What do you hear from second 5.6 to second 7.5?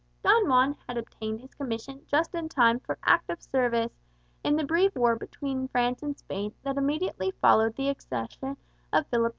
France and Spain that immediately